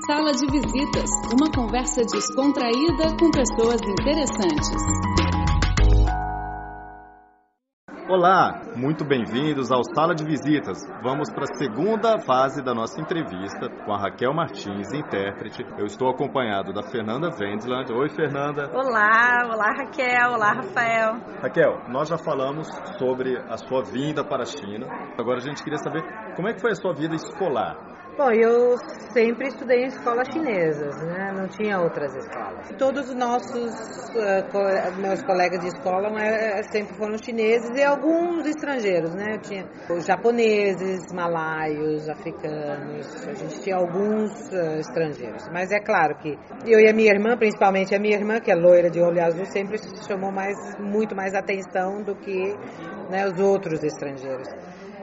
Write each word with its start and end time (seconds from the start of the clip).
Sala 0.00 0.32
de 0.32 0.46
Visitas, 0.46 1.10
uma 1.32 1.50
conversa 1.54 2.00
descontraída 2.10 3.14
com 3.20 3.30
pessoas 3.30 3.80
interessantes. 3.82 4.70
Olá, 8.08 8.62
muito 8.74 9.04
bem-vindos 9.04 9.70
ao 9.70 9.82
Sala 9.94 10.14
de 10.14 10.24
Visitas. 10.24 10.78
Vamos 11.02 11.30
para 11.30 11.44
a 11.44 11.54
segunda 11.56 12.18
fase 12.18 12.62
da 12.62 12.74
nossa 12.74 13.00
entrevista 13.00 13.68
com 13.84 13.92
a 13.92 13.98
Raquel 13.98 14.32
Martins, 14.34 14.92
intérprete. 14.92 15.62
Eu 15.78 15.84
estou 15.84 16.08
acompanhado 16.08 16.72
da 16.72 16.82
Fernanda 16.82 17.28
Wendland. 17.28 17.92
Oi, 17.92 18.08
Fernanda. 18.08 18.70
Olá, 18.72 19.42
olá, 19.44 19.72
Raquel. 19.78 20.32
Olá, 20.32 20.52
Rafael. 20.54 21.20
Raquel, 21.42 21.78
nós 21.88 22.08
já 22.08 22.16
falamos 22.16 22.66
sobre 22.98 23.36
a 23.36 23.56
sua 23.58 23.82
vinda 23.82 24.24
para 24.24 24.42
a 24.42 24.46
China. 24.46 24.86
Agora 25.18 25.36
a 25.36 25.42
gente 25.42 25.62
queria 25.62 25.78
saber 25.78 26.02
como 26.34 26.48
é 26.48 26.54
que 26.54 26.60
foi 26.60 26.72
a 26.72 26.76
sua 26.76 26.94
vida 26.94 27.14
escolar. 27.14 27.91
Bom, 28.14 28.30
eu 28.30 28.76
sempre 29.14 29.48
estudei 29.48 29.84
em 29.84 29.86
escolas 29.86 30.28
chinesas, 30.30 30.94
né? 31.02 31.32
Não 31.32 31.48
tinha 31.48 31.80
outras 31.80 32.14
escolas. 32.14 32.68
Todos 32.76 33.08
os 33.08 33.14
nossos 33.14 33.72
uh, 33.72 35.00
meus 35.00 35.22
colegas 35.22 35.60
de 35.60 35.68
escola 35.68 36.10
uh, 36.10 36.70
sempre 36.70 36.94
foram 36.94 37.16
chineses 37.16 37.70
e 37.74 37.82
alguns 37.82 38.44
estrangeiros, 38.46 39.14
né? 39.14 39.36
Eu 39.36 39.40
tinha 39.40 39.66
japoneses, 40.06 41.10
malaios, 41.10 42.06
africanos. 42.06 43.26
A 43.26 43.32
gente 43.32 43.62
tinha 43.62 43.76
alguns 43.76 44.30
uh, 44.52 44.78
estrangeiros. 44.78 45.48
Mas 45.50 45.72
é 45.72 45.80
claro 45.80 46.14
que 46.16 46.38
eu 46.66 46.80
e 46.80 46.90
a 46.90 46.92
minha 46.92 47.10
irmã, 47.10 47.34
principalmente 47.38 47.94
a 47.94 47.98
minha 47.98 48.16
irmã, 48.16 48.40
que 48.40 48.52
é 48.52 48.54
loira 48.54 48.90
de 48.90 49.00
olho 49.00 49.24
azul, 49.24 49.46
sempre 49.46 49.78
chamou 50.06 50.30
mais, 50.30 50.54
muito 50.78 51.16
mais 51.16 51.32
atenção 51.32 52.02
do 52.02 52.14
que 52.14 52.54
né, 53.08 53.26
os 53.26 53.40
outros 53.40 53.82
estrangeiros. 53.82 54.48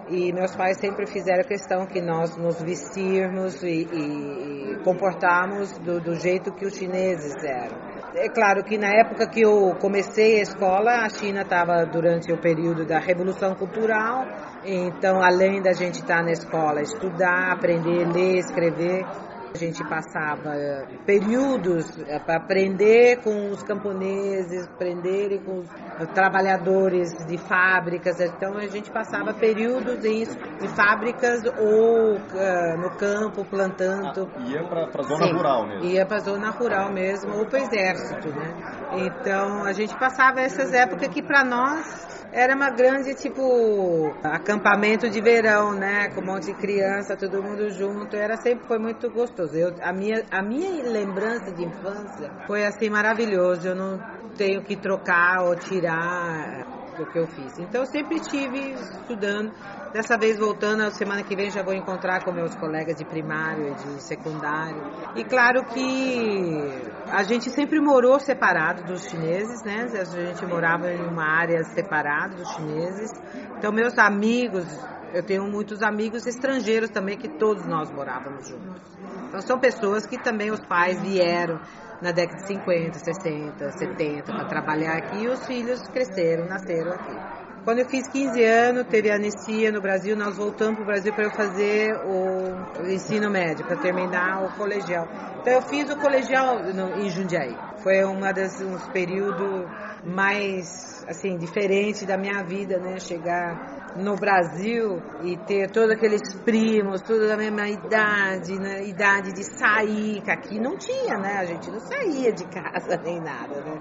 E 0.10 0.34
meus 0.34 0.56
pais 0.56 0.78
sempre 0.80 1.06
fizeram 1.06 1.44
questão 1.44 1.86
que 1.86 2.02
nós 2.02 2.36
nos 2.36 2.60
vestirmos 2.62 3.62
e, 3.62 3.84
e, 3.84 4.84
comportarmos 4.84 5.78
do, 5.80 6.02
do 6.02 6.16
jeito 6.16 6.52
que 6.52 6.66
os 6.66 6.76
chineses 6.76 7.36
eram. 7.44 7.78
É 8.16 8.28
claro 8.28 8.64
que 8.64 8.76
na 8.76 8.88
época 8.88 9.28
que 9.28 9.42
eu 9.42 9.76
comecei 9.80 10.40
a 10.40 10.42
escola, 10.42 11.06
a 11.06 11.10
China 11.10 11.42
estava 11.42 11.86
durante 11.86 12.34
o 12.34 12.42
período 12.42 12.88
da 12.88 12.98
Revolução 12.98 13.54
Cultural, 13.54 14.26
então 14.66 15.22
além 15.22 15.62
da 15.62 15.74
gente 15.74 16.00
estar 16.00 16.24
na 16.24 16.32
escola, 16.32 16.82
estudar, 16.82 17.52
aprender, 17.52 18.08
ler, 18.12 18.40
escrever, 18.40 19.06
a 19.54 19.58
gente 19.58 19.84
passava 19.84 20.56
eh, 20.56 20.86
períodos 21.06 21.98
eh, 22.08 22.20
para 22.20 22.38
aprender 22.38 23.22
com 23.24 23.50
os 23.50 23.64
camponeses, 23.64 24.68
aprender 24.68 25.42
com 25.44 25.60
os 25.60 25.68
trabalhadores 26.14 27.10
de 27.26 27.38
fábricas. 27.38 28.20
Então 28.20 28.58
a 28.58 28.68
gente 28.68 28.92
passava 28.92 29.34
períodos 29.34 30.06
em, 30.06 30.22
em 30.24 30.68
fábricas 30.76 31.42
ou 31.46 32.16
uh, 32.16 32.78
no 32.78 32.92
campo 32.98 33.44
plantando. 33.46 34.30
Ah, 34.36 34.42
ia 34.42 34.64
para 34.64 34.86
a 34.86 35.04
zona 35.04 35.26
Sim, 35.26 35.34
rural 35.34 35.68
mesmo? 35.68 35.86
Ia 35.86 36.06
para 36.06 36.18
a 36.18 36.20
zona 36.20 36.50
rural 36.52 36.92
mesmo 36.92 37.36
ou 37.36 37.46
para 37.46 37.60
o 37.60 37.64
exército, 37.64 38.30
né? 38.30 38.54
Então 38.98 39.64
a 39.64 39.74
gente 39.74 39.98
passava 39.98 40.42
essas 40.42 40.74
épocas 40.74 41.08
que 41.10 41.24
para 41.24 41.44
nós 41.44 42.19
era 42.32 42.56
uma 42.56 42.70
grande, 42.70 43.16
tipo, 43.16 44.14
acampamento 44.24 45.10
de 45.10 45.22
verão, 45.22 45.74
né? 45.74 46.10
Com 46.10 46.22
um 46.22 46.26
monte 46.26 46.46
de 46.46 46.54
criança, 46.54 47.18
todo 47.18 47.42
mundo 47.44 47.70
junto. 47.72 48.16
Era 48.16 48.38
sempre, 48.38 48.68
foi 48.68 48.78
muito 48.78 49.10
gostoso. 49.10 49.56
Eu, 49.56 49.74
a, 49.82 49.92
minha, 49.92 50.24
a 50.32 50.42
minha 50.42 50.84
lembrança 50.84 51.52
de 51.52 51.64
infância 51.66 52.30
foi, 52.46 52.66
assim, 52.66 52.90
maravilhoso. 52.90 53.68
Eu 53.68 53.76
não 53.76 54.00
tenho 54.38 54.62
que 54.64 54.76
trocar 54.76 55.44
ou 55.44 55.56
tirar 55.56 56.79
do 57.00 57.06
que 57.12 57.18
eu 57.18 57.28
fiz. 57.28 57.58
Então, 57.60 57.82
eu 57.82 57.88
sempre 57.88 58.18
estive 58.18 58.74
estudando. 58.74 59.52
Dessa 59.94 60.18
vez 60.18 60.38
voltando, 60.38 60.84
a 60.84 60.92
semana 60.92 61.24
que 61.24 61.36
vem 61.36 61.50
já 61.50 61.64
vou 61.64 61.74
encontrar 61.74 62.24
com 62.24 62.32
meus 62.32 62.54
colegas 62.56 62.96
de 62.96 63.04
primário 63.04 63.70
e 63.70 63.74
de 63.74 64.04
secundário. 64.04 64.84
E 65.16 65.24
claro 65.24 65.64
que 65.66 67.00
a 67.12 67.24
gente 67.24 67.50
sempre 67.50 67.80
morou 67.80 68.20
separado 68.20 68.84
dos 68.84 69.10
chineses, 69.10 69.64
né? 69.64 69.88
A 70.00 70.04
gente 70.04 70.46
morava 70.46 70.92
em 70.92 71.02
uma 71.08 71.26
área 71.26 71.64
separada 71.64 72.36
dos 72.36 72.48
chineses. 72.52 73.12
Então 73.58 73.72
meus 73.72 73.98
amigos, 73.98 74.64
eu 75.12 75.24
tenho 75.24 75.44
muitos 75.50 75.82
amigos 75.82 76.28
estrangeiros 76.28 76.92
também 76.92 77.18
que 77.18 77.28
todos 77.28 77.66
nós 77.66 77.90
morávamos 77.92 78.48
juntos. 78.48 78.82
Então 79.28 79.42
são 79.42 79.60
pessoas 79.60 80.06
que 80.06 80.22
também 80.22 80.52
os 80.52 80.60
pais 80.62 81.02
vieram 81.02 81.60
na 82.02 82.12
década 82.12 82.42
de 82.42 82.48
50, 82.48 83.00
60, 83.00 83.72
70 83.72 84.24
para 84.24 84.46
trabalhar 84.46 84.98
aqui 84.98 85.24
e 85.24 85.28
os 85.28 85.46
filhos 85.46 85.82
cresceram, 85.90 86.46
nasceram 86.46 86.92
aqui. 86.94 87.40
Quando 87.66 87.80
eu 87.80 87.90
fiz 87.90 88.08
15 88.08 88.44
anos, 88.44 88.88
teve 88.88 89.12
anistia 89.12 89.72
no 89.72 89.82
Brasil, 89.82 90.16
nós 90.16 90.38
voltamos 90.38 90.76
para 90.76 90.84
o 90.84 90.86
Brasil 90.86 91.14
para 91.14 91.26
eu 91.26 91.32
fazer 91.32 91.92
o 92.06 92.88
ensino 92.90 93.30
médio, 93.30 93.66
para 93.66 93.76
terminar 93.76 94.44
o 94.46 94.56
colegial. 94.56 95.08
Então 95.42 95.54
eu 95.54 95.62
fiz 95.64 95.90
o 95.90 95.98
colegial 95.98 96.64
no, 96.74 97.00
em 97.00 97.10
Jundiaí. 97.10 97.56
Foi 97.84 98.04
uma 98.06 98.32
das 98.32 98.60
uns 98.62 98.88
períodos 98.90 99.70
mais 100.04 101.04
assim 101.08 101.38
diferente 101.38 102.06
da 102.06 102.18
minha 102.18 102.44
vida, 102.44 102.78
né? 102.78 103.00
Chegar 103.00 103.80
no 103.96 104.16
Brasil 104.16 105.02
e 105.24 105.36
ter 105.38 105.72
todos 105.72 105.92
aqueles 105.92 106.22
primos, 106.44 107.02
toda 107.02 107.28
da 107.28 107.36
mesma 107.38 107.68
idade, 107.68 108.60
né? 108.60 108.86
idade 108.86 109.34
de 109.34 109.44
sair, 109.44 110.22
que 110.22 110.32
aqui 110.32 110.60
não 110.60 110.78
tinha, 110.78 111.18
né? 111.18 111.38
A 111.38 111.46
gente 111.46 111.72
não 111.72 111.80
saía 111.80 112.32
de 112.32 112.46
casa 112.46 112.98
nem 113.04 113.20
nada, 113.20 113.62
né? 113.62 113.80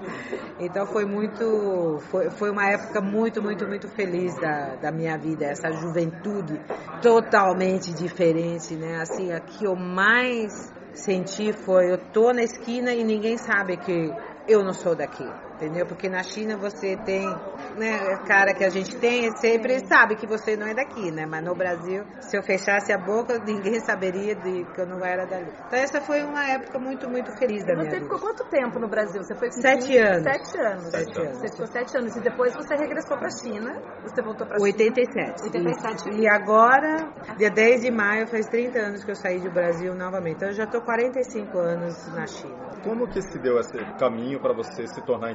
Então 0.59 0.87
foi 0.87 1.05
muito, 1.05 1.99
foi, 2.11 2.31
foi 2.31 2.51
uma 2.51 2.67
época 2.67 3.01
muito, 3.01 3.43
muito, 3.43 3.67
muito 3.67 3.89
feliz 3.89 4.35
da, 4.37 4.77
da 4.77 4.91
minha 4.91 5.17
vida, 5.19 5.45
essa 5.45 5.71
juventude 5.71 6.61
totalmente 7.03 7.93
diferente, 7.95 8.75
né? 8.75 9.01
Assim, 9.01 9.33
a 9.33 9.41
que 9.41 9.65
eu 9.65 9.77
mais 9.77 10.73
senti 10.95 11.53
foi, 11.53 11.93
eu 11.93 11.99
tô 12.13 12.33
na 12.33 12.43
esquina 12.43 12.93
e 12.93 13.05
ninguém 13.05 13.37
sabe 13.37 13.77
que 13.77 14.13
eu 14.49 14.65
não 14.65 14.73
sou 14.73 14.97
daqui 14.97 15.29
entendeu? 15.59 15.85
Porque 15.87 16.09
na 16.09 16.23
China 16.23 16.57
você 16.57 16.97
tem, 17.05 17.27
né, 17.77 17.99
cara 18.27 18.55
que 18.55 18.65
a 18.65 18.71
gente 18.71 18.97
tem, 18.97 19.31
sempre 19.37 19.85
sabe 19.87 20.17
que 20.17 20.27
você 20.27 20.57
não 20.57 20.67
é 20.67 20.75
daqui, 20.75 21.11
né? 21.11 21.27
Mas 21.27 21.45
no 21.45 21.55
Brasil, 21.55 22.05
se 22.21 22.37
eu 22.39 22.43
fechasse 22.43 22.93
a 22.93 22.99
boca, 22.99 23.39
ninguém 23.45 23.81
saberia 23.81 24.35
de 24.37 24.65
que 24.73 24.81
eu 24.81 24.87
não 24.87 25.05
era 25.05 25.27
dali. 25.27 25.53
Então 25.67 25.79
essa 25.79 26.01
foi 26.01 26.23
uma 26.23 26.47
época 26.47 26.79
muito, 26.79 27.09
muito 27.11 27.37
feliz 27.37 27.65
da 27.67 27.75
minha 27.75 27.85
vida. 27.85 27.97
Você 27.97 28.03
ficou 28.03 28.19
quanto 28.19 28.45
tempo 28.49 28.79
no 28.79 28.89
Brasil? 28.89 29.23
Você 29.23 29.35
foi 29.35 29.51
sete 29.51 29.99
anos. 29.99 30.23
Sete 30.23 30.61
anos. 30.61 30.85
Sete 30.91 31.21
anos. 31.21 31.39
Você 31.39 31.49
ficou 31.49 31.67
sete 31.67 31.99
anos 31.99 32.17
e 32.17 32.21
depois 32.21 32.55
você 32.55 32.75
regressou 32.77 33.19
para 33.19 33.27
a 33.27 33.31
China. 33.31 33.83
Você 34.03 34.23
voltou 34.23 34.47
para 34.47 34.63
87. 34.63 35.43
87. 35.43 36.11
E, 36.11 36.23
e 36.23 36.29
agora, 36.29 37.13
dia 37.37 37.51
10 37.51 37.83
de 37.83 37.91
maio, 37.91 38.27
faz 38.29 38.47
30 38.47 38.79
anos 38.79 39.05
que 39.05 39.11
eu 39.11 39.17
saí 39.17 39.41
do 39.41 39.51
Brasil 39.51 39.95
novamente. 39.95 40.37
Então 40.37 40.49
eu 40.49 40.55
já 40.55 40.65
estou 40.65 40.81
45 40.83 41.59
anos 41.59 42.15
na 42.15 42.27
China. 42.27 42.69
Como 42.85 43.09
que 43.09 43.21
se 43.21 43.39
deu 43.39 43.59
esse 43.59 43.77
caminho 43.99 44.41
para 44.41 44.55
você 44.55 44.87
se 44.87 45.01
tornar 45.03 45.33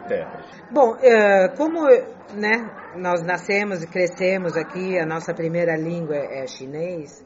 Bom, 0.72 0.98
é, 1.02 1.50
como 1.58 1.88
né, 2.34 2.70
nós 2.96 3.22
nascemos 3.22 3.84
e 3.84 3.88
crescemos 3.88 4.56
aqui, 4.56 4.98
a 4.98 5.06
nossa 5.06 5.34
primeira 5.34 5.76
língua 5.76 6.16
é 6.16 6.48
chinês, 6.48 7.24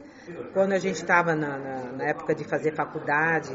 quando 0.53 0.73
a 0.73 0.79
gente 0.79 0.95
estava 0.95 1.35
na, 1.35 1.57
na, 1.57 1.83
na, 1.93 2.03
época 2.05 2.35
de 2.35 2.43
fazer 2.43 2.75
faculdade 2.75 3.53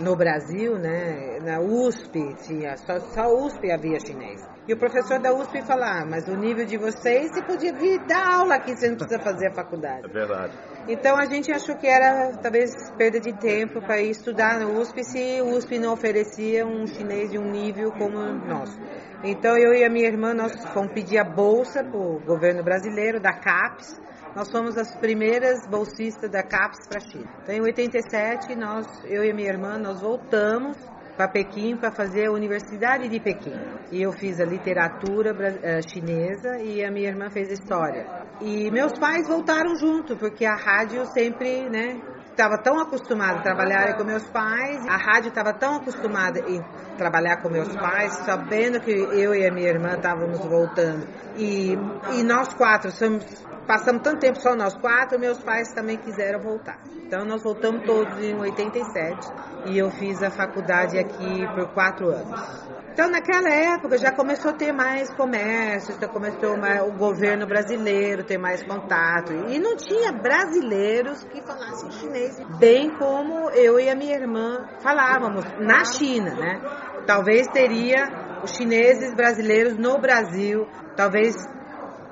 no 0.00 0.16
Brasil, 0.16 0.76
né, 0.76 1.38
na 1.40 1.60
USP, 1.60 2.34
tinha, 2.42 2.76
só, 2.76 2.98
só 2.98 3.32
USP 3.34 3.70
havia 3.70 4.00
chinês. 4.00 4.44
E 4.66 4.72
o 4.72 4.76
professor 4.76 5.20
da 5.20 5.32
USP 5.32 5.62
falava, 5.62 6.02
ah, 6.02 6.04
mas 6.04 6.26
o 6.26 6.36
nível 6.36 6.66
de 6.66 6.76
vocês, 6.76 7.32
você 7.32 7.42
podia 7.42 7.72
vir 7.72 8.00
dar 8.06 8.40
aula 8.40 8.56
aqui, 8.56 8.76
você 8.76 8.88
não 8.88 8.96
precisa 8.96 9.20
fazer 9.20 9.48
a 9.48 9.54
faculdade. 9.54 10.04
É 10.04 10.08
verdade. 10.08 10.52
Então 10.86 11.16
a 11.16 11.26
gente 11.26 11.50
achou 11.52 11.76
que 11.76 11.86
era 11.86 12.32
talvez 12.42 12.70
perda 12.96 13.20
de 13.20 13.32
tempo 13.32 13.80
para 13.80 14.00
ir 14.00 14.10
estudar 14.10 14.58
na 14.58 14.66
USP 14.66 15.04
se 15.04 15.40
o 15.40 15.56
USP 15.56 15.78
não 15.78 15.92
oferecia 15.92 16.66
um 16.66 16.86
chinês 16.86 17.30
de 17.30 17.38
um 17.38 17.50
nível 17.50 17.90
como 17.92 18.18
o 18.18 18.34
nosso. 18.46 18.78
Então 19.24 19.56
eu 19.58 19.74
e 19.74 19.84
a 19.84 19.90
minha 19.90 20.06
irmã, 20.06 20.32
nós 20.32 20.52
fomos 20.72 20.92
pedir 20.92 21.18
a 21.18 21.24
bolsa 21.24 21.82
para 21.82 21.98
o 21.98 22.20
governo 22.20 22.62
brasileiro, 22.62 23.20
da 23.20 23.32
CAPES, 23.32 24.00
nós 24.34 24.50
fomos 24.50 24.76
as 24.76 24.94
primeiras 24.96 25.66
bolsistas 25.66 26.30
da 26.30 26.42
CAPES 26.42 26.86
para 26.86 26.98
a 26.98 27.00
China. 27.00 27.28
Então, 27.42 27.54
em 27.54 27.60
87, 27.60 28.54
nós, 28.54 28.86
eu 29.04 29.24
e 29.24 29.32
minha 29.32 29.48
irmã, 29.48 29.76
nós 29.78 30.00
voltamos 30.00 30.76
para 31.18 31.26
Pequim 31.26 31.76
para 31.76 31.90
fazer 31.90 32.28
a 32.28 32.32
Universidade 32.32 33.08
de 33.08 33.18
Pequim. 33.18 33.58
E 33.90 34.00
eu 34.00 34.12
fiz 34.12 34.38
a 34.38 34.44
literatura 34.44 35.34
eh, 35.64 35.80
chinesa 35.82 36.62
e 36.62 36.84
a 36.84 36.92
minha 36.92 37.08
irmã 37.08 37.28
fez 37.28 37.50
história. 37.50 38.06
E 38.40 38.70
meus 38.70 38.96
pais 38.96 39.26
voltaram 39.26 39.74
junto, 39.74 40.16
porque 40.16 40.44
a 40.44 40.54
rádio 40.54 41.04
sempre, 41.06 41.68
né, 41.68 42.00
estava 42.38 42.56
tão 42.56 42.78
acostumada 42.78 43.40
a 43.40 43.42
trabalhar 43.42 43.96
com 43.96 44.04
meus 44.04 44.22
pais, 44.28 44.86
a 44.86 44.96
rádio 44.96 45.30
estava 45.30 45.52
tão 45.52 45.74
acostumada 45.74 46.38
em 46.38 46.62
trabalhar 46.96 47.42
com 47.42 47.50
meus 47.50 47.74
pais, 47.74 48.12
sabendo 48.24 48.80
que 48.80 48.92
eu 48.92 49.34
e 49.34 49.44
a 49.44 49.52
minha 49.52 49.68
irmã 49.68 49.96
estávamos 49.96 50.38
voltando. 50.38 51.04
E, 51.36 51.72
e 52.12 52.22
nós 52.22 52.54
quatro 52.54 52.92
somos 52.92 53.24
passamos 53.66 54.02
tanto 54.02 54.20
tempo 54.20 54.40
só 54.40 54.54
nós 54.54 54.74
quatro, 54.76 55.18
meus 55.18 55.42
pais 55.42 55.72
também 55.74 55.98
quiseram 55.98 56.40
voltar. 56.40 56.78
Então 57.04 57.24
nós 57.24 57.42
voltamos 57.42 57.84
todos 57.84 58.18
em 58.22 58.34
87 58.34 59.28
e 59.66 59.76
eu 59.76 59.90
fiz 59.90 60.22
a 60.22 60.30
faculdade 60.30 60.96
aqui 60.96 61.44
por 61.54 61.68
quatro 61.74 62.08
anos. 62.08 62.77
Então, 62.98 63.12
naquela 63.12 63.48
época, 63.48 63.96
já 63.96 64.10
começou 64.10 64.50
a 64.50 64.54
ter 64.54 64.72
mais 64.72 65.08
comércio, 65.14 65.94
já 66.00 66.08
começou 66.08 66.58
mais, 66.58 66.82
o 66.82 66.90
governo 66.98 67.46
brasileiro 67.46 68.24
ter 68.24 68.38
mais 68.38 68.60
contato. 68.64 69.32
E 69.46 69.56
não 69.60 69.76
tinha 69.76 70.10
brasileiros 70.10 71.22
que 71.22 71.40
falassem 71.40 71.92
chinês, 71.92 72.34
bem 72.58 72.90
como 72.98 73.50
eu 73.50 73.78
e 73.78 73.88
a 73.88 73.94
minha 73.94 74.16
irmã 74.16 74.66
falávamos, 74.80 75.44
na 75.60 75.84
China, 75.84 76.34
né? 76.34 76.60
Talvez 77.06 77.46
teria 77.46 78.02
os 78.42 78.50
chineses 78.56 79.14
brasileiros 79.14 79.78
no 79.78 79.96
Brasil, 80.00 80.66
talvez 80.96 81.36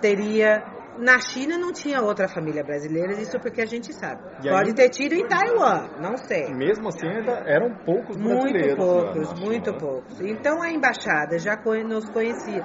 teria 0.01 0.76
na 0.99 1.21
China 1.21 1.59
não 1.59 1.73
tinha 1.73 2.01
outra 2.01 2.29
família 2.29 2.63
brasileira, 2.63 3.13
isso 3.15 3.39
porque 3.41 3.61
a 3.61 3.67
gente 3.67 3.93
sabe. 3.93 4.23
E 4.43 4.49
Pode 4.49 4.71
aí, 4.71 4.75
ter 4.75 4.89
tido 4.91 5.15
em 5.15 5.27
Taiwan, 5.27 5.89
não 6.01 6.17
sei. 6.17 6.53
Mesmo 6.55 6.89
assim, 6.89 7.07
ainda 7.07 7.43
eram 7.47 7.75
poucos 7.85 8.17
brasileiros. 8.17 8.77
Muito 8.77 8.77
poucos, 8.77 9.41
muito 9.41 9.75
poucos. 9.75 10.21
Então 10.21 10.63
a 10.63 10.71
embaixada 10.71 11.39
já 11.39 11.57
nos 11.87 12.09
conhecia. 12.11 12.65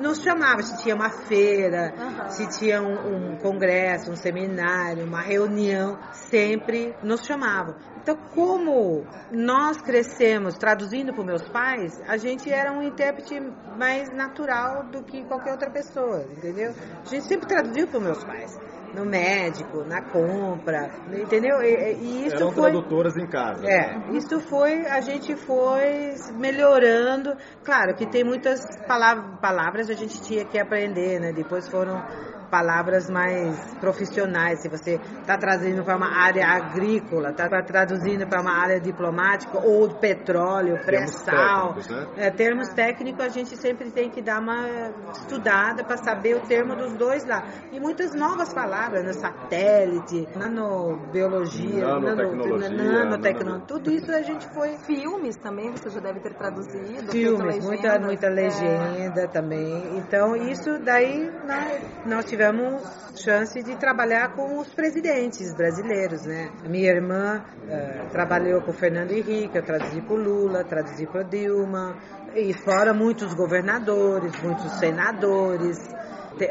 Nos 0.00 0.22
chamava 0.22 0.62
se 0.62 0.82
tinha 0.82 0.94
uma 0.94 1.10
feira, 1.10 1.92
uhum. 1.98 2.28
se 2.30 2.58
tinha 2.58 2.80
um, 2.80 3.32
um 3.32 3.36
congresso, 3.38 4.10
um 4.10 4.16
seminário, 4.16 5.04
uma 5.04 5.20
reunião, 5.20 5.98
sempre 6.12 6.94
nos 7.02 7.24
chamavam. 7.24 7.74
Então, 8.08 8.16
como 8.34 9.04
nós 9.30 9.82
crescemos 9.82 10.56
traduzindo 10.56 11.12
para 11.12 11.24
meus 11.24 11.46
pais, 11.50 12.00
a 12.08 12.16
gente 12.16 12.50
era 12.50 12.72
um 12.72 12.82
intérprete 12.82 13.38
mais 13.76 14.08
natural 14.14 14.84
do 14.90 15.02
que 15.02 15.24
qualquer 15.24 15.52
outra 15.52 15.70
pessoa, 15.70 16.24
entendeu? 16.32 16.72
A 17.02 17.04
gente 17.04 17.24
sempre 17.24 17.46
traduziu 17.58 17.88
para 17.88 18.00
meus 18.00 18.22
pais 18.24 18.58
no 18.94 19.04
médico, 19.04 19.84
na 19.84 20.00
compra, 20.02 20.90
entendeu? 21.12 21.60
E, 21.62 21.94
e 21.94 22.26
isso 22.26 22.36
Eram 22.36 22.52
foi 22.52 22.70
tradutoras 22.70 23.16
em 23.16 23.26
casa. 23.26 23.66
É, 23.66 24.16
isso 24.16 24.40
foi 24.40 24.86
a 24.86 25.00
gente 25.00 25.36
foi 25.36 26.14
melhorando. 26.34 27.36
Claro 27.62 27.94
que 27.94 28.06
tem 28.06 28.24
muitas 28.24 28.60
palavras, 28.86 29.38
palavras 29.40 29.90
a 29.90 29.94
gente 29.94 30.20
tinha 30.22 30.44
que 30.44 30.58
aprender, 30.58 31.20
né? 31.20 31.32
Depois 31.32 31.68
foram 31.68 32.02
palavras 32.50 33.08
mais 33.08 33.74
profissionais. 33.76 34.60
Se 34.60 34.68
você 34.68 35.00
está 35.20 35.36
traduzindo 35.36 35.84
para 35.84 35.96
uma 35.96 36.08
área 36.08 36.46
agrícola, 36.46 37.30
está 37.30 37.48
traduzindo 37.62 38.26
para 38.26 38.40
uma 38.40 38.52
área 38.52 38.80
diplomática 38.80 39.58
ou 39.58 39.88
petróleo, 39.94 40.78
pré-sal. 40.84 41.74
Termos, 41.74 41.88
né? 41.88 42.06
é, 42.16 42.30
termos 42.30 42.68
técnicos 42.68 43.24
a 43.24 43.28
gente 43.28 43.56
sempre 43.56 43.90
tem 43.90 44.10
que 44.10 44.22
dar 44.22 44.40
uma 44.40 44.66
estudada 45.12 45.84
para 45.84 45.96
saber 45.98 46.36
o 46.36 46.40
termo 46.40 46.74
dos 46.74 46.94
dois 46.94 47.24
lá. 47.26 47.44
E 47.72 47.78
muitas 47.78 48.14
novas 48.14 48.52
palavras, 48.52 49.04
né? 49.04 49.12
satélite, 49.12 50.28
nanobiologia, 50.36 51.86
nanotecnologia, 51.86 52.70
nanotecnologia, 52.70 53.66
tudo 53.66 53.90
isso 53.90 54.10
a 54.10 54.22
gente 54.22 54.48
foi. 54.52 54.76
Filmes 54.78 55.36
também 55.36 55.70
você 55.70 55.90
já 55.90 56.00
deve 56.00 56.20
ter 56.20 56.34
traduzido. 56.34 57.10
Filmes, 57.10 57.64
muita, 57.64 57.98
muita 57.98 58.28
legenda 58.28 59.22
é. 59.22 59.26
também. 59.26 59.98
Então 59.98 60.34
isso 60.36 60.78
daí 60.78 61.30
nós, 61.46 62.06
nós 62.06 62.24
tivemos 62.24 62.37
tivemos 62.38 62.80
chance 63.20 63.60
de 63.64 63.74
trabalhar 63.74 64.32
com 64.36 64.60
os 64.60 64.68
presidentes 64.68 65.52
brasileiros, 65.54 66.24
né? 66.24 66.48
Minha 66.68 66.92
irmã 66.92 67.42
uh, 67.42 68.10
trabalhou 68.12 68.60
com 68.62 68.70
o 68.70 68.74
Fernando 68.74 69.10
Henrique, 69.10 69.56
eu 69.56 69.62
traduzi 69.64 70.00
para 70.00 70.14
o 70.14 70.16
Lula, 70.16 70.62
traduzi 70.62 71.04
para 71.04 71.24
Dilma, 71.24 71.96
e 72.36 72.54
fora 72.54 72.94
muitos 72.94 73.34
governadores, 73.34 74.40
muitos 74.40 74.70
senadores, 74.78 75.78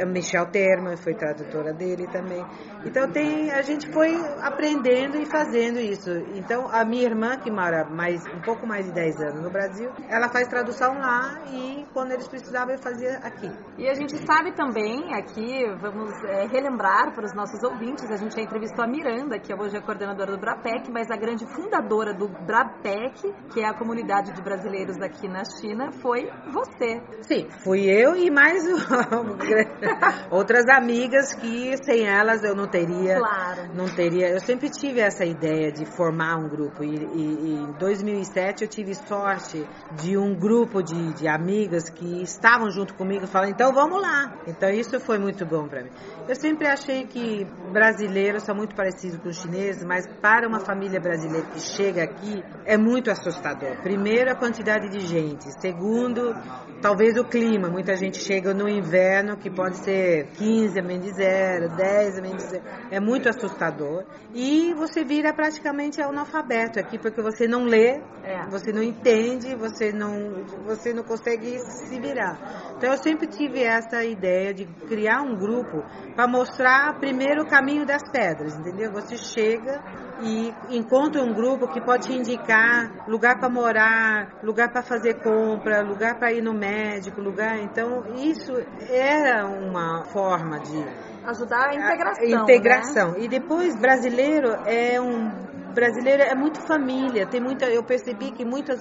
Michel 0.06 0.46
Terma 0.48 0.96
foi 0.98 1.14
tradutora 1.14 1.74
dele 1.74 2.08
também. 2.08 2.44
Então 2.86 3.10
tem, 3.12 3.52
a 3.52 3.62
gente 3.62 3.92
foi 3.92 4.16
aprendendo 4.42 5.18
e 5.18 5.26
fazendo 5.26 5.80
isso. 5.80 6.10
Então 6.36 6.68
a 6.70 6.86
minha 6.86 7.04
irmã, 7.04 7.38
que 7.38 7.52
mora 7.52 7.86
mais, 7.90 8.22
um 8.28 8.42
pouco 8.42 8.66
mais 8.66 8.86
de 8.86 8.92
10 8.94 9.22
anos 9.22 9.44
no 9.44 9.50
Brasil, 9.50 9.90
ela 10.10 10.30
faz 10.30 10.48
tradução 10.48 10.94
lá 11.00 11.42
e 11.52 11.86
quando 11.94 12.12
eles 12.12 12.28
precisavam 12.28 12.74
eu 12.74 12.80
fazia 12.80 13.18
aqui. 13.18 13.50
E 13.78 13.88
a 13.88 13.94
gente 13.94 14.16
sabe 14.26 14.54
também, 14.54 15.14
aqui, 15.14 15.66
vamos 15.80 16.12
é, 16.24 16.48
relembrar 16.48 17.14
para 17.14 17.26
os 17.26 17.34
nossos 17.34 17.62
ouvintes, 17.64 18.10
a 18.10 18.18
gente 18.18 18.36
já 18.36 18.42
entrevistou 18.42 18.84
a 18.84 18.88
Miranda, 18.88 19.40
que 19.40 19.54
hoje 19.54 19.78
é 19.78 19.82
coordenadora 19.82 20.32
do 20.32 20.40
BRAPEC, 20.40 20.92
mas 20.92 21.10
a 21.10 21.18
grande 21.18 21.46
fundadora 21.54 22.14
do 22.14 22.28
BRAPEC, 22.28 23.34
que 23.54 23.62
é 23.62 23.68
a 23.68 23.74
comunidade 23.74 24.34
de 24.34 24.42
brasileiros 24.42 24.98
aqui 25.02 25.28
na 25.28 25.44
China, 25.44 25.92
foi 25.92 26.30
você. 26.52 27.02
Sim, 27.22 27.48
fui 27.64 27.86
eu 27.86 28.16
e 28.16 28.30
mais 28.30 28.64
outras 30.32 30.68
amigas 30.68 31.34
que 31.34 31.76
sem 31.84 32.06
elas 32.06 32.44
eu 32.44 32.56
não 32.56 32.68
teria, 32.68 33.18
claro. 33.18 33.70
não 33.74 33.86
teria. 33.86 34.30
Eu 34.30 34.40
sempre 34.40 34.70
tive 34.70 35.00
essa 35.00 35.26
ideia 35.26 35.72
de 35.72 35.86
formar 35.86 36.38
um 36.38 36.48
grupo 36.48 36.84
e, 36.84 36.96
e, 36.96 36.96
e 36.96 37.54
em 37.64 37.72
2007 37.74 38.64
eu 38.64 38.68
tive 38.68 38.94
sorte 38.96 39.66
de 40.02 40.18
um 40.18 40.36
grupo 40.36 40.82
de, 40.82 41.14
de 41.14 41.28
amigas 41.28 41.90
que 41.90 42.22
estavam 42.22 42.70
junto 42.70 42.94
comigo 42.94 43.28
falaram 43.28 43.52
então 43.52 43.74
vamos 43.74 44.02
lá. 44.02 44.34
Então 44.48 44.70
isso 44.70 45.00
foi 45.00 45.18
muito 45.18 45.46
bom 45.46 45.68
para 45.68 45.84
mim. 45.84 45.92
Eu 46.28 46.36
sempre 46.36 46.68
achei 46.68 47.06
que 47.06 47.48
brasileiros 47.72 48.44
são 48.44 48.56
muito 48.56 48.76
parecidos 48.76 49.18
com 49.20 49.30
os 49.30 49.42
chineses, 49.42 49.84
mas 49.84 50.06
para 50.22 50.48
uma 50.48 50.60
família 50.60 51.00
brasileira 51.00 51.46
que 51.48 51.60
chega 51.60 52.04
aqui 52.04 52.44
é 52.66 52.78
muito 52.78 53.12
assustador. 53.12 53.82
Primeiro 53.82 54.32
a 54.32 54.36
quantidade 54.36 54.90
de 54.90 55.00
gente, 55.00 55.46
segundo 55.62 56.34
talvez 56.82 57.18
o 57.18 57.24
clima. 57.24 57.70
Muita 57.70 57.96
gente 57.96 58.18
chega 58.18 58.54
no 58.54 58.68
inverno 58.68 59.38
que 59.38 59.50
pode 59.50 59.78
ser 59.78 60.28
15 60.38 60.80
a 60.80 60.84
menos 60.84 61.06
de 61.06 61.14
zero, 61.14 61.76
10 61.76 62.18
a 62.18 62.22
menos 62.22 62.44
de 62.44 62.50
zero. 62.50 62.64
É 62.92 63.00
muito 63.00 63.30
assustador. 63.30 64.06
E 64.34 64.74
você 64.74 65.04
vira 65.04 65.34
praticamente 65.34 66.02
analfabeto 66.02 66.80
aqui, 66.80 66.98
porque 66.98 67.22
você 67.22 67.48
não 67.48 67.64
lê, 67.66 68.02
é. 68.24 68.46
você 68.50 68.72
não 68.72 68.84
entende, 68.84 69.56
você 69.56 69.92
não, 69.92 70.44
você 70.66 70.94
não 70.94 71.04
consegue 71.04 71.58
se 71.60 72.00
virar. 72.00 72.74
Então 72.78 72.92
eu 72.92 72.98
sempre 72.98 73.28
tive 73.28 73.64
essa 73.64 74.04
ideia 74.04 74.54
de 74.54 74.66
criar 74.88 75.22
um 75.22 75.36
grupo 75.36 75.84
para 76.16 76.28
mostrar 76.28 77.00
primeiro 77.00 77.44
o 77.44 77.48
caminho 77.58 77.86
das 77.86 78.04
pedras, 78.12 78.56
entendeu? 78.56 78.92
Você 78.92 79.18
chega 79.18 79.82
e 80.22 80.54
encontra 80.70 81.24
um 81.24 81.34
grupo 81.34 81.68
que 81.68 81.82
pode 81.82 82.08
te 82.08 82.14
indicar 82.14 83.08
lugar 83.08 83.40
para 83.40 83.50
morar, 83.50 84.40
lugar 84.44 84.72
para 84.72 84.84
fazer 84.84 85.16
compra, 85.24 85.82
lugar 85.82 86.20
para 86.20 86.32
ir 86.32 86.42
no 86.42 86.54
médico, 86.54 87.20
lugar. 87.20 87.58
Então, 87.60 88.04
isso 88.16 88.54
era 88.90 89.48
uma 89.48 90.06
forma 90.06 90.60
de 90.60 90.86
ajudar 91.26 91.70
a 91.70 91.76
integração. 91.76 92.24
A 92.24 92.44
integração. 92.44 93.12
Né? 93.14 93.22
E 93.22 93.28
depois 93.28 93.76
brasileiro 93.76 94.50
é 94.66 95.02
um 95.02 95.48
brasileiro 95.74 96.24
é 96.24 96.36
muito 96.36 96.60
família, 96.62 97.28
tem 97.28 97.42
muita 97.42 97.66
eu 97.66 97.84
percebi 97.84 98.32
que 98.32 98.44
muitas 98.44 98.80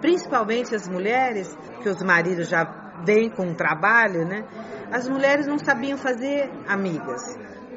principalmente 0.00 0.74
as 0.74 0.86
mulheres, 0.88 1.56
que 1.82 1.88
os 1.88 2.02
maridos 2.02 2.48
já 2.48 2.64
vêm 3.04 3.30
com 3.30 3.50
o 3.50 3.54
trabalho, 3.54 4.26
né? 4.26 4.44
As 4.92 5.08
mulheres 5.08 5.46
não 5.46 5.58
sabiam 5.58 5.96
fazer 5.96 6.50
amigas, 6.68 7.22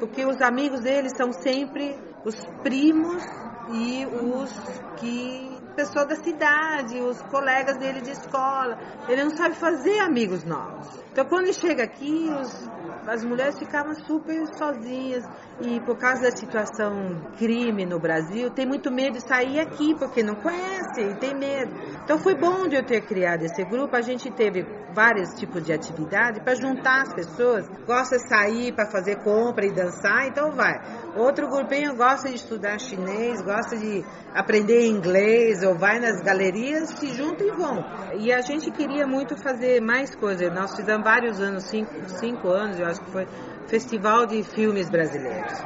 porque 0.00 0.24
os 0.24 0.40
amigos 0.40 0.80
deles 0.80 1.12
são 1.14 1.30
sempre 1.30 1.94
os 2.24 2.34
primos 2.62 3.22
e 3.68 4.06
os 4.06 4.50
que 4.96 5.59
pessoa 5.70 6.06
da 6.06 6.16
cidade, 6.16 7.00
os 7.00 7.20
colegas 7.22 7.76
dele 7.78 8.00
de 8.00 8.10
escola. 8.10 8.78
Ele 9.08 9.24
não 9.24 9.36
sabe 9.36 9.54
fazer 9.54 9.98
amigos 10.00 10.44
novos. 10.44 11.00
Então 11.12 11.24
quando 11.24 11.44
ele 11.44 11.52
chega 11.52 11.84
aqui, 11.84 12.30
os, 12.30 12.68
as 13.06 13.24
mulheres 13.24 13.58
ficavam 13.58 13.94
super 13.94 14.46
sozinhas 14.56 15.24
e 15.60 15.80
por 15.80 15.96
causa 15.98 16.22
da 16.22 16.30
situação 16.30 17.20
crime 17.36 17.84
no 17.84 17.98
Brasil, 17.98 18.50
tem 18.50 18.66
muito 18.66 18.90
medo 18.90 19.14
de 19.14 19.26
sair 19.26 19.60
aqui 19.60 19.94
porque 19.98 20.22
não 20.22 20.36
conhece 20.36 21.00
e 21.00 21.14
tem 21.16 21.34
medo. 21.34 21.72
Então 22.04 22.18
foi 22.18 22.34
bom 22.34 22.68
de 22.68 22.76
eu 22.76 22.84
ter 22.84 23.02
criado 23.02 23.42
esse 23.42 23.64
grupo. 23.64 23.94
A 23.96 24.00
gente 24.00 24.30
teve 24.30 24.64
vários 24.94 25.34
tipos 25.34 25.62
de 25.64 25.72
atividade 25.72 26.40
para 26.40 26.54
juntar 26.54 27.02
as 27.02 27.14
pessoas. 27.14 27.68
Gosta 27.86 28.16
de 28.16 28.28
sair 28.28 28.72
para 28.72 28.90
fazer 28.90 29.16
compra 29.22 29.66
e 29.66 29.72
dançar, 29.72 30.26
então 30.26 30.52
vai. 30.52 30.80
Outro 31.16 31.48
grupinho 31.48 31.96
gosta 31.96 32.28
de 32.28 32.36
estudar 32.36 32.78
chinês, 32.78 33.42
gosta 33.42 33.76
de 33.76 34.04
aprender 34.34 34.86
inglês 34.86 35.62
ou 35.70 35.78
vai 35.78 36.00
nas 36.00 36.20
galerias, 36.20 36.90
se 36.90 37.14
juntam 37.14 37.46
e 37.46 37.50
vão. 37.52 37.84
E 38.18 38.32
a 38.32 38.40
gente 38.40 38.70
queria 38.70 39.06
muito 39.06 39.36
fazer 39.36 39.80
mais 39.80 40.14
coisas. 40.14 40.52
Nós 40.52 40.74
fizemos 40.74 41.04
vários 41.04 41.40
anos, 41.40 41.64
cinco, 41.64 41.92
cinco 42.08 42.48
anos, 42.48 42.78
eu 42.78 42.86
acho 42.86 43.00
que 43.00 43.10
foi 43.10 43.26
Festival 43.68 44.26
de 44.26 44.42
Filmes 44.42 44.90
Brasileiros. 44.90 45.58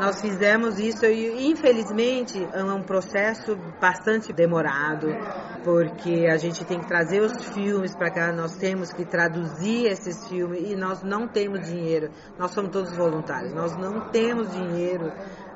Nós 0.00 0.22
fizemos 0.22 0.78
isso 0.78 1.04
e, 1.04 1.50
infelizmente, 1.50 2.48
é 2.54 2.64
um 2.64 2.82
processo 2.82 3.54
bastante 3.78 4.32
demorado, 4.32 5.08
porque 5.62 6.26
a 6.32 6.38
gente 6.38 6.64
tem 6.64 6.80
que 6.80 6.88
trazer 6.88 7.20
os 7.20 7.44
filmes 7.50 7.94
para 7.94 8.10
cá, 8.10 8.32
nós 8.32 8.56
temos 8.56 8.90
que 8.90 9.04
traduzir 9.04 9.86
esses 9.86 10.26
filmes 10.28 10.70
e 10.70 10.74
nós 10.74 11.02
não 11.02 11.28
temos 11.28 11.68
dinheiro. 11.68 12.10
Nós 12.38 12.52
somos 12.52 12.70
todos 12.70 12.96
voluntários, 12.96 13.52
nós 13.52 13.76
não 13.76 14.08
temos 14.08 14.50
dinheiro 14.50 15.12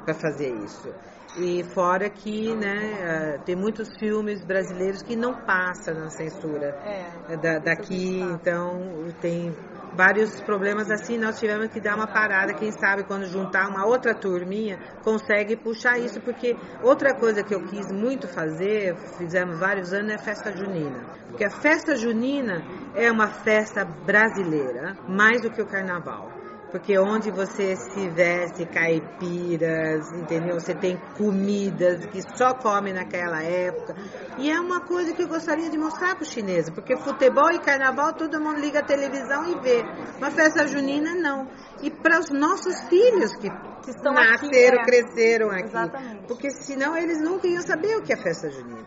para 0.06 0.14
fazer 0.14 0.54
isso. 0.64 0.88
E 1.36 1.62
fora 1.64 2.08
que, 2.08 2.54
né, 2.54 3.34
eh, 3.34 3.38
tem 3.44 3.54
muitos 3.54 3.94
filmes 3.98 4.42
brasileiros 4.42 5.02
que 5.02 5.14
não 5.14 5.34
passam 5.44 5.94
na 5.94 6.08
censura 6.08 6.68
é, 7.28 7.36
da, 7.36 7.58
daqui, 7.58 8.20
então 8.20 9.12
tem 9.20 9.54
vários 9.92 10.40
problemas 10.40 10.90
assim, 10.90 11.18
nós 11.18 11.38
tivemos 11.38 11.68
que 11.68 11.78
dar 11.78 11.94
uma 11.94 12.06
parada. 12.06 12.54
Quem 12.54 12.70
sabe 12.70 13.04
quando 13.04 13.26
juntar 13.26 13.68
uma 13.68 13.84
outra 13.84 14.14
turminha, 14.14 14.78
consegue 15.02 15.56
puxar 15.56 15.98
isso, 15.98 16.22
porque 16.22 16.56
outra 16.82 17.14
coisa 17.14 17.42
que 17.42 17.54
eu 17.54 17.66
quis 17.66 17.92
muito 17.92 18.26
fazer, 18.28 18.96
fizemos 19.18 19.58
vários 19.58 19.92
anos, 19.92 20.12
é 20.12 20.14
a 20.14 20.18
festa 20.18 20.56
junina. 20.56 21.04
Porque 21.28 21.44
a 21.44 21.50
festa 21.50 21.96
junina 21.96 22.64
é 22.94 23.12
uma 23.12 23.28
festa 23.28 23.84
brasileira, 23.84 24.96
mais 25.06 25.42
do 25.42 25.50
que 25.50 25.60
o 25.60 25.66
carnaval 25.66 26.35
porque 26.70 26.98
onde 26.98 27.30
você 27.30 27.76
se 27.76 28.08
veste 28.08 28.66
caipiras, 28.66 30.12
entendeu? 30.12 30.54
Você 30.54 30.74
tem 30.74 30.96
comidas 31.16 32.04
que 32.06 32.20
só 32.36 32.54
come 32.54 32.92
naquela 32.92 33.42
época. 33.42 33.94
E 34.38 34.50
é 34.50 34.60
uma 34.60 34.80
coisa 34.80 35.14
que 35.14 35.22
eu 35.22 35.28
gostaria 35.28 35.70
de 35.70 35.78
mostrar 35.78 36.14
para 36.14 36.22
os 36.22 36.30
chineses, 36.30 36.70
porque 36.70 36.96
futebol 36.96 37.50
e 37.50 37.58
carnaval 37.58 38.12
todo 38.12 38.40
mundo 38.40 38.60
liga 38.60 38.80
a 38.80 38.82
televisão 38.82 39.50
e 39.50 39.58
vê. 39.60 39.82
Uma 40.18 40.30
festa 40.30 40.66
junina 40.66 41.14
não. 41.14 41.48
E 41.82 41.90
para 41.90 42.18
os 42.18 42.30
nossos 42.30 42.78
filhos 42.88 43.34
que, 43.36 43.48
que 43.48 44.02
nasceram, 44.02 44.34
aqui, 44.34 44.56
é. 44.56 44.84
cresceram 44.84 45.50
aqui. 45.50 45.64
Exatamente. 45.64 46.26
Porque 46.26 46.50
senão 46.50 46.96
eles 46.96 47.20
nunca 47.20 47.46
iam 47.46 47.62
saber 47.62 47.96
o 47.96 48.02
que 48.02 48.12
é 48.12 48.16
festa 48.16 48.50
junina. 48.50 48.84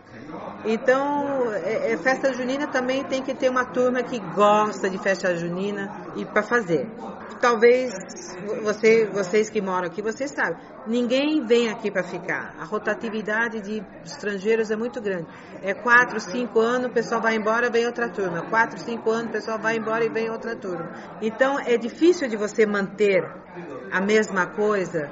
Então, 0.64 1.52
é, 1.52 1.92
é, 1.92 1.96
festa 1.96 2.32
junina 2.32 2.68
também 2.68 3.02
tem 3.04 3.22
que 3.22 3.34
ter 3.34 3.50
uma 3.50 3.64
turma 3.64 4.02
que 4.02 4.18
gosta 4.18 4.88
de 4.88 4.98
festa 4.98 5.34
junina 5.34 6.12
e 6.14 6.24
para 6.24 6.42
fazer 6.42 6.88
talvez 7.40 7.92
você, 8.62 9.06
vocês 9.06 9.48
que 9.48 9.60
moram 9.60 9.86
aqui, 9.86 10.02
vocês 10.02 10.30
sabem, 10.30 10.56
ninguém 10.86 11.44
vem 11.44 11.68
aqui 11.68 11.90
para 11.90 12.02
ficar. 12.02 12.54
A 12.58 12.64
rotatividade 12.64 13.60
de 13.60 13.82
estrangeiros 14.04 14.70
é 14.70 14.76
muito 14.76 15.00
grande. 15.00 15.26
É 15.62 15.74
quatro, 15.74 16.18
cinco 16.20 16.58
anos, 16.60 16.90
o 16.90 16.92
pessoal 16.92 17.20
vai 17.20 17.36
embora, 17.36 17.70
vem 17.70 17.86
outra 17.86 18.08
turma. 18.08 18.42
Quatro, 18.48 18.78
cinco 18.78 19.10
anos, 19.10 19.28
o 19.28 19.32
pessoal 19.32 19.58
vai 19.58 19.76
embora 19.76 20.04
e 20.04 20.08
vem 20.08 20.30
outra 20.30 20.56
turma. 20.56 20.90
Então 21.20 21.58
é 21.60 21.76
difícil 21.76 22.28
de 22.28 22.36
você 22.36 22.64
manter 22.64 23.22
a 23.92 24.00
mesma 24.00 24.46
coisa 24.46 25.10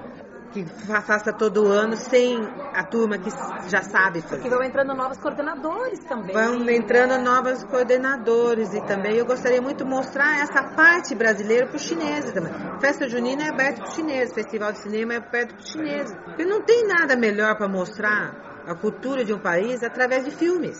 que 0.52 0.64
faça 0.86 1.32
todo 1.32 1.66
ano 1.66 1.96
sem 1.96 2.38
a 2.74 2.82
turma 2.84 3.18
que 3.18 3.30
já 3.68 3.82
sabe 3.82 4.22
fazer. 4.22 4.36
Porque 4.36 4.48
vão 4.48 4.62
entrando 4.62 4.94
novos 4.94 5.18
coordenadores 5.18 5.98
também. 6.00 6.34
Vão 6.34 6.68
entrando 6.70 7.10
né? 7.10 7.18
novos 7.18 7.62
coordenadores 7.64 8.72
e 8.72 8.80
também 8.86 9.16
eu 9.16 9.26
gostaria 9.26 9.60
muito 9.60 9.84
de 9.84 9.90
mostrar 9.90 10.40
essa 10.40 10.62
parte 10.74 11.14
brasileira 11.14 11.66
para 11.66 11.76
os 11.76 11.82
chineses 11.82 12.32
também. 12.32 12.52
Festa 12.80 13.08
junina 13.08 13.44
é 13.44 13.48
aberta 13.50 13.82
para 13.82 13.90
os 13.90 13.94
chineses, 13.94 14.34
festival 14.34 14.72
de 14.72 14.78
cinema 14.78 15.14
é 15.14 15.16
aberto 15.18 15.54
para 15.54 15.62
os 15.62 15.70
chineses. 15.70 16.16
Porque 16.24 16.44
não 16.44 16.62
tem 16.62 16.86
nada 16.86 17.16
melhor 17.16 17.56
para 17.56 17.68
mostrar 17.68 18.47
a 18.68 18.74
cultura 18.74 19.24
de 19.24 19.32
um 19.32 19.38
país 19.38 19.82
através 19.82 20.24
de 20.26 20.30
filmes. 20.30 20.78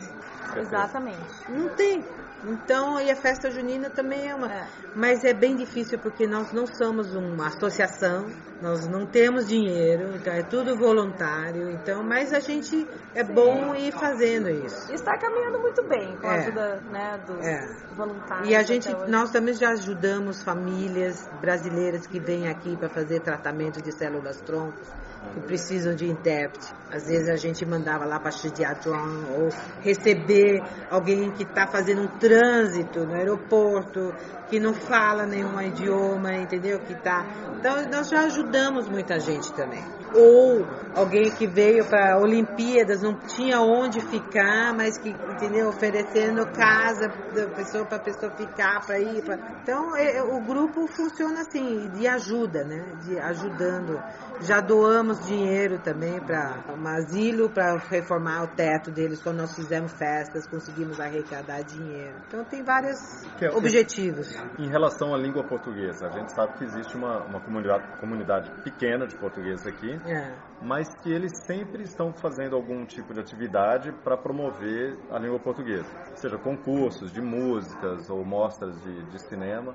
Exatamente. 0.54 1.50
Não 1.50 1.68
tem. 1.70 2.04
Então, 2.44 3.00
e 3.00 3.10
a 3.10 3.16
festa 3.16 3.50
junina 3.50 3.90
também 3.90 4.28
é 4.28 4.34
uma. 4.34 4.52
É. 4.52 4.66
Mas 4.94 5.24
é 5.24 5.32
bem 5.32 5.56
difícil 5.56 5.98
porque 5.98 6.26
nós 6.26 6.52
não 6.52 6.66
somos 6.66 7.14
uma 7.14 7.48
associação, 7.48 8.26
nós 8.62 8.86
não 8.86 9.06
temos 9.06 9.48
dinheiro, 9.48 10.14
então 10.14 10.32
é 10.32 10.42
tudo 10.42 10.76
voluntário. 10.76 11.68
Então, 11.70 12.04
mas 12.04 12.32
a 12.32 12.38
gente 12.38 12.86
é 13.14 13.24
Sim. 13.24 13.32
bom 13.32 13.74
ir 13.74 13.92
fazendo 13.92 14.48
isso. 14.50 14.92
Está 14.92 15.18
caminhando 15.18 15.58
muito 15.58 15.82
bem 15.82 16.16
com 16.16 16.28
a 16.28 16.36
é. 16.36 16.38
ajuda 16.38 16.80
né, 16.92 17.20
dos 17.26 17.44
é. 17.44 17.94
voluntários. 17.96 18.48
E 18.48 18.54
a 18.54 18.62
gente, 18.62 18.88
nós 19.08 19.30
também 19.30 19.54
já 19.54 19.70
ajudamos 19.70 20.42
famílias 20.42 21.28
brasileiras 21.40 22.06
que 22.06 22.20
vêm 22.20 22.48
aqui 22.48 22.76
para 22.76 22.88
fazer 22.88 23.20
tratamento 23.20 23.82
de 23.82 23.90
células 23.92 24.40
troncos 24.42 24.88
que 25.34 25.40
precisam 25.40 25.94
de 25.94 26.06
intérprete. 26.06 26.72
Às 26.90 27.06
vezes 27.06 27.28
a 27.28 27.36
gente 27.36 27.66
mandava 27.66 28.06
lá 28.06 28.18
para 28.18 28.30
Shijiazhuang 28.30 29.26
ou 29.36 29.48
receber 29.82 30.62
alguém 30.90 31.30
que 31.32 31.42
está 31.42 31.66
fazendo 31.66 32.02
um 32.02 32.18
trânsito 32.18 33.04
no 33.04 33.14
aeroporto, 33.14 34.14
que 34.48 34.58
não 34.58 34.72
fala 34.72 35.26
nenhum 35.26 35.60
idioma, 35.60 36.34
entendeu? 36.34 36.80
Que 36.80 36.94
tá. 36.94 37.26
Então 37.58 37.76
nós 37.90 38.08
já 38.08 38.20
ajudamos 38.20 38.88
muita 38.88 39.20
gente 39.20 39.52
também. 39.52 39.84
Ou 40.14 40.66
alguém 40.94 41.30
que 41.30 41.46
veio 41.46 41.84
para 41.84 42.18
Olimpíadas, 42.18 43.02
não 43.02 43.14
tinha 43.14 43.60
onde 43.60 44.00
ficar, 44.00 44.72
mas 44.74 44.96
que, 44.96 45.10
entendeu, 45.10 45.68
oferecendo 45.68 46.46
casa 46.52 47.08
da 47.34 47.48
pessoa 47.48 47.84
para 47.84 47.98
a 47.98 48.00
pessoa 48.00 48.32
ficar, 48.34 48.80
para 48.86 48.98
ir. 48.98 49.22
Pra... 49.22 49.36
Então 49.62 49.94
é, 49.94 50.16
é, 50.16 50.22
o 50.22 50.40
grupo 50.40 50.86
funciona 50.86 51.42
assim, 51.42 51.90
de 51.90 52.08
ajuda, 52.08 52.64
né? 52.64 52.82
De 53.04 53.18
ajudando. 53.18 54.02
Já 54.40 54.60
doamos 54.60 55.17
dinheiro 55.26 55.78
também 55.78 56.20
para 56.20 56.64
um 56.74 56.86
asilo 56.86 57.50
para 57.50 57.76
reformar 57.76 58.44
o 58.44 58.48
teto 58.48 58.90
deles 58.90 59.22
quando 59.22 59.38
nós 59.38 59.54
fizemos 59.54 59.92
festas, 59.92 60.46
conseguimos 60.46 61.00
arrecadar 61.00 61.62
dinheiro. 61.62 62.16
Então 62.26 62.44
tem 62.44 62.62
vários 62.62 62.98
é, 63.40 63.50
objetivos. 63.50 64.34
Em 64.58 64.68
relação 64.68 65.14
à 65.14 65.18
língua 65.18 65.44
portuguesa, 65.44 66.06
a 66.06 66.10
gente 66.10 66.32
sabe 66.32 66.58
que 66.58 66.64
existe 66.64 66.96
uma, 66.96 67.24
uma 67.24 67.40
comunidade, 67.40 68.00
comunidade 68.00 68.50
pequena 68.62 69.06
de 69.06 69.16
portugueses 69.16 69.66
aqui, 69.66 69.92
é. 70.06 70.34
mas 70.62 70.88
que 71.02 71.10
eles 71.10 71.32
sempre 71.46 71.82
estão 71.82 72.12
fazendo 72.12 72.56
algum 72.56 72.84
tipo 72.84 73.12
de 73.14 73.20
atividade 73.20 73.92
para 74.04 74.16
promover 74.16 74.98
a 75.10 75.18
língua 75.18 75.38
portuguesa, 75.38 75.88
seja 76.14 76.38
concursos 76.38 77.12
de 77.12 77.20
músicas 77.20 78.08
ou 78.10 78.24
mostras 78.24 78.80
de, 78.82 79.04
de 79.04 79.18
cinema. 79.28 79.74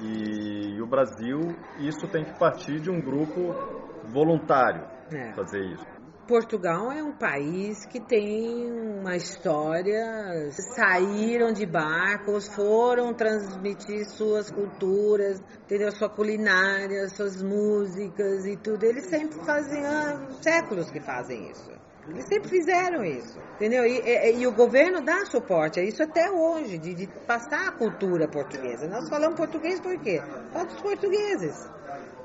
E, 0.00 0.76
e 0.76 0.82
o 0.82 0.86
Brasil, 0.86 1.40
isso 1.80 2.06
tem 2.06 2.24
que 2.24 2.38
partir 2.38 2.78
de 2.78 2.88
um 2.88 3.00
grupo 3.00 3.87
voluntário 4.08 4.86
é. 5.12 5.32
fazer 5.32 5.60
isso. 5.72 5.98
Portugal 6.28 6.92
é 6.92 7.02
um 7.02 7.12
país 7.12 7.86
que 7.86 7.98
tem 7.98 8.70
uma 9.00 9.16
história, 9.16 10.50
saíram 10.74 11.54
de 11.54 11.64
barcos, 11.64 12.54
foram 12.54 13.14
transmitir 13.14 14.04
suas 14.10 14.50
culturas, 14.50 15.40
entendeu? 15.64 15.90
Sua 15.90 16.10
culinária, 16.10 17.08
suas 17.08 17.42
músicas 17.42 18.44
e 18.44 18.58
tudo. 18.58 18.84
Eles 18.84 19.06
sempre 19.06 19.42
fazem 19.42 19.86
há 19.86 20.28
séculos 20.42 20.90
que 20.90 21.00
fazem 21.00 21.50
isso. 21.50 21.70
Eles 22.06 22.26
sempre 22.26 22.48
fizeram 22.48 23.04
isso, 23.04 23.38
entendeu? 23.56 23.84
E, 23.86 23.98
e, 24.00 24.40
e, 24.40 24.46
o 24.46 24.52
governo 24.52 25.02
dá 25.02 25.24
suporte 25.26 25.78
a 25.78 25.82
isso 25.82 26.02
até 26.02 26.30
hoje, 26.30 26.78
de, 26.78 26.94
de 26.94 27.06
passar 27.26 27.68
a 27.68 27.72
cultura 27.72 28.26
portuguesa. 28.28 28.86
Nós 28.86 29.08
falamos 29.08 29.36
português 29.36 29.78
por 29.80 29.98
quê? 30.00 30.20
Falta 30.52 30.74
os 30.74 30.80
portugueses. 30.80 31.68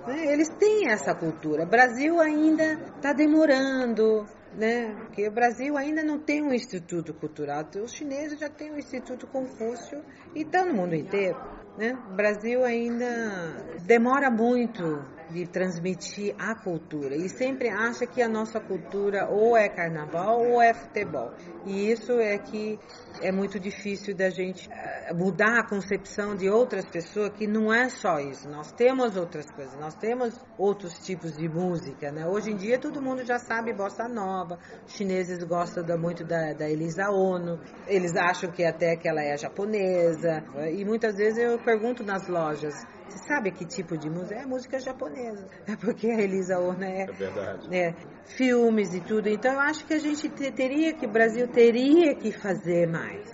Né? 0.08 0.34
Eles 0.34 0.50
têm 0.50 0.90
essa 0.90 1.16
cultura. 1.16 1.64
O 1.64 1.68
Brasil 1.68 2.20
ainda 2.20 2.74
está 2.96 3.14
demorando, 3.14 4.26
né? 4.56 4.94
Porque 5.06 5.28
o 5.28 5.32
Brasil 5.32 5.78
ainda 5.78 6.04
não 6.04 6.20
tem 6.20 6.44
um 6.44 6.54
instituto 6.54 7.14
cultural. 7.14 7.66
Os 7.84 7.94
chineses 7.94 8.40
já 8.40 8.50
têm 8.50 8.72
um 8.72 8.78
instituto 8.78 9.28
Confúcio 9.28 10.04
e 10.36 10.42
está 10.42 10.66
no 10.66 10.74
mundo 10.74 10.96
inteiro, 10.96 11.38
né? 11.78 11.98
O 12.12 12.16
Brasil 12.16 12.64
ainda 12.64 13.56
demora 13.86 14.30
muito 14.30 14.84
de 15.30 15.48
transmitir 15.48 16.36
a 16.38 16.56
cultura 16.56 17.16
e 17.16 17.30
sempre 17.30 17.70
acha 17.70 18.06
que 18.06 18.22
a 18.22 18.30
nossa 18.30 18.60
cultura 18.60 19.28
ou 19.30 19.56
é 19.58 19.70
carnaval 19.70 20.42
ou 20.42 20.62
é 20.62 20.74
futebol. 20.74 21.32
E 21.66 21.92
isso 21.92 22.14
é 22.20 22.38
que 22.38 22.80
é 23.22 23.32
muito 23.32 23.60
difícil 23.60 24.16
da 24.16 24.30
gente 24.30 24.70
eh, 24.72 25.14
mudar 25.14 25.60
a 25.60 25.68
concepção 25.68 26.36
de 26.36 26.50
outras 26.50 26.86
pessoas 26.86 27.32
que 27.34 27.48
não 27.48 27.74
é 27.74 27.90
só 27.90 28.20
isso. 28.20 28.50
Nós 28.50 28.72
temos 28.72 29.16
outras 29.16 29.50
coisas, 29.52 29.80
nós 29.80 29.96
temos 29.96 30.40
outros 30.58 30.94
tipos 31.00 31.36
de 31.38 31.48
música, 31.48 32.12
né? 32.12 32.28
Hoje 32.28 32.52
em 32.52 32.56
dia 32.56 32.80
todo 32.80 33.02
mundo 33.02 33.24
já 33.26 33.40
sabe 33.40 33.74
bossa 33.74 34.08
nova, 34.08 34.60
os 34.86 34.94
chineses 34.94 35.44
gostam 35.44 35.84
muito 35.98 36.24
da, 36.24 36.54
da 36.54 36.70
Elisa 36.70 37.10
Ono, 37.10 37.60
eles 37.88 38.16
acham 38.16 38.52
que 38.52 38.64
até 38.64 38.96
que 38.96 39.08
ela 39.08 39.22
é 39.22 39.38
japonesa, 39.38 40.44
e 40.72 40.84
muitas 40.84 41.16
vezes 41.16 41.38
eu 41.38 41.60
pergunto 41.60 42.04
nas 42.04 42.28
lojas, 42.28 42.74
você 43.08 43.18
sabe 43.28 43.52
que 43.52 43.66
tipo 43.66 43.98
de 43.98 44.10
música? 44.10 44.36
É 44.36 44.46
música 44.46 44.80
japonesa. 44.80 45.48
É 45.68 45.76
porque 45.76 46.10
a 46.10 46.20
Elisa 46.20 46.60
Ono 46.60 46.84
é, 46.84 47.04
é, 47.04 47.06
verdade. 47.12 47.76
é 47.76 47.96
filmes 48.26 48.94
e 48.94 49.02
tudo. 49.02 49.30
Então 49.30 49.54
eu 49.54 49.60
acho 49.60 49.86
que 49.86 49.94
a 49.94 50.00
gente 50.00 50.30
teria 50.30 50.94
que, 50.94 51.06
o 51.06 51.12
Brasil 51.12 51.48
teria 51.48 52.16
que 52.16 52.32
fazer 52.32 52.88
mais. 52.88 53.32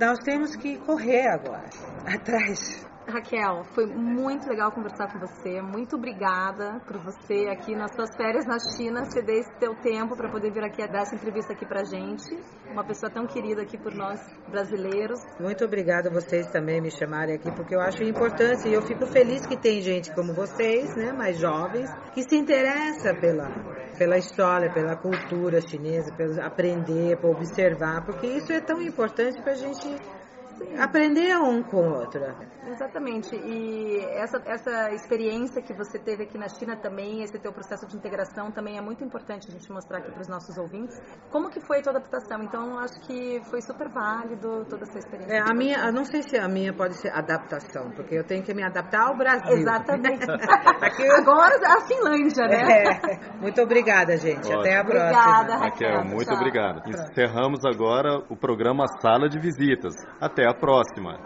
Nós 0.00 0.18
temos 0.20 0.56
que 0.56 0.78
correr 0.78 1.26
agora, 1.28 1.68
atrás. 2.06 2.89
Raquel, 3.10 3.64
foi 3.74 3.86
muito 3.86 4.48
legal 4.48 4.72
conversar 4.72 5.12
com 5.12 5.18
você. 5.18 5.60
Muito 5.60 5.96
obrigada 5.96 6.80
por 6.86 6.96
você 6.98 7.48
aqui 7.48 7.74
nas 7.74 7.94
suas 7.94 8.14
férias 8.16 8.46
na 8.46 8.58
China, 8.58 9.04
ceder 9.10 9.40
esse 9.40 9.52
teu 9.58 9.74
tempo 9.74 10.16
para 10.16 10.30
poder 10.30 10.52
vir 10.52 10.64
aqui 10.64 10.86
dar 10.86 11.02
essa 11.02 11.14
entrevista 11.14 11.52
aqui 11.52 11.66
pra 11.66 11.84
gente. 11.84 12.38
Uma 12.70 12.84
pessoa 12.84 13.10
tão 13.10 13.26
querida 13.26 13.62
aqui 13.62 13.76
por 13.76 13.94
nós 13.94 14.20
brasileiros. 14.48 15.20
Muito 15.38 15.64
obrigada 15.64 16.08
a 16.08 16.12
vocês 16.12 16.46
também 16.50 16.80
me 16.80 16.90
chamarem 16.90 17.34
aqui, 17.34 17.50
porque 17.52 17.74
eu 17.74 17.80
acho 17.80 18.02
importante 18.02 18.68
e 18.68 18.72
eu 18.72 18.82
fico 18.82 19.06
feliz 19.06 19.44
que 19.46 19.56
tem 19.56 19.80
gente 19.80 20.14
como 20.14 20.32
vocês, 20.32 20.94
né, 20.96 21.12
mais 21.12 21.38
jovens, 21.38 21.90
que 22.14 22.22
se 22.22 22.36
interessa 22.36 23.14
pela 23.14 23.50
pela 24.00 24.16
história, 24.16 24.72
pela 24.72 24.96
cultura 24.96 25.60
chinesa, 25.60 26.10
para 26.14 26.46
aprender, 26.46 27.18
para 27.18 27.28
observar, 27.28 28.02
porque 28.06 28.26
isso 28.26 28.50
é 28.50 28.58
tão 28.58 28.80
importante 28.80 29.42
para 29.42 29.52
a 29.52 29.56
gente 29.56 29.86
aprender 30.78 31.36
um 31.38 31.62
com 31.62 31.88
o 31.88 31.98
outro. 31.98 32.20
Exatamente. 32.66 33.34
E 33.34 34.00
essa, 34.14 34.42
essa 34.46 34.90
experiência 34.92 35.62
que 35.62 35.74
você 35.74 35.98
teve 35.98 36.24
aqui 36.24 36.38
na 36.38 36.48
China 36.48 36.76
também, 36.76 37.22
esse 37.22 37.38
teu 37.38 37.52
processo 37.52 37.86
de 37.86 37.96
integração 37.96 38.50
também 38.50 38.78
é 38.78 38.80
muito 38.80 39.02
importante 39.04 39.48
a 39.48 39.52
gente 39.52 39.70
mostrar 39.72 39.98
aqui 39.98 40.10
para 40.10 40.20
os 40.20 40.28
nossos 40.28 40.56
ouvintes. 40.58 41.00
Como 41.30 41.50
que 41.50 41.60
foi 41.60 41.78
a 41.78 41.82
tua 41.82 41.92
adaptação? 41.92 42.42
Então, 42.42 42.78
acho 42.78 43.00
que 43.06 43.40
foi 43.50 43.60
super 43.60 43.88
válido 43.88 44.64
toda 44.66 44.82
essa 44.82 44.98
experiência. 44.98 45.34
É, 45.34 45.40
a 45.40 45.54
minha, 45.54 45.78
eu 45.78 45.92
não 45.92 46.04
sei 46.04 46.22
se 46.22 46.36
a 46.36 46.48
minha 46.48 46.72
pode 46.72 46.94
ser 46.94 47.10
adaptação, 47.10 47.90
porque 47.90 48.14
eu 48.14 48.24
tenho 48.24 48.42
que 48.42 48.54
me 48.54 48.62
adaptar 48.62 49.08
ao 49.08 49.16
Brasil. 49.16 49.56
Exatamente. 49.56 50.26
Agora 51.20 51.56
a 51.66 51.80
Finlândia, 51.86 52.46
né? 52.46 52.84
É. 52.84 53.40
Muito 53.40 53.60
obrigada, 53.62 54.16
gente. 54.16 54.46
Ótimo. 54.46 54.60
Até 54.60 54.76
a 54.76 54.84
próxima. 54.84 55.10
Obrigada, 55.10 55.56
Raquel. 55.56 55.96
Raquel 55.96 56.04
muito 56.04 56.32
obrigado. 56.32 56.82
Encerramos 56.88 57.64
agora 57.64 58.22
o 58.28 58.36
programa 58.36 58.86
Sala 59.00 59.28
de 59.28 59.38
Visitas. 59.38 59.94
Até 60.20 60.49
a 60.50 60.54
próxima. 60.54 61.16